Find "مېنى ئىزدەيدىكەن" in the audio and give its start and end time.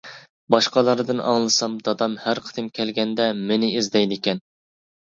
3.47-4.47